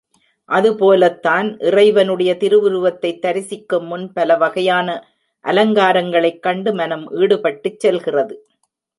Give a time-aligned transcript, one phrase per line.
[0.49, 4.87] அது போலத்தான் இறைவனுடைய திருவுருவத்தைத் தரிசிக்கும் முன் பலவகையான
[5.45, 8.35] அலங்காரங்களைக் கண்டு மனம் ஈடுபட்டுச் செல்கிறது.